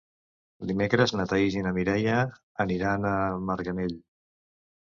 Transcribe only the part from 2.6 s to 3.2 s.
aniran a